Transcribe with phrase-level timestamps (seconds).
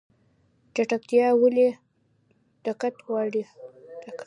[0.75, 1.67] چټکتیا ولې
[2.65, 3.43] دقت غواړي؟